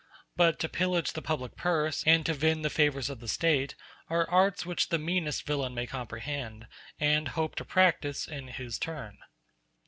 [0.35, 3.75] But to pillage the public purse, and to vend the favors of the State,
[4.09, 6.67] are arts which the meanest villain may comprehend,
[6.99, 9.19] and hope to practice in his turn.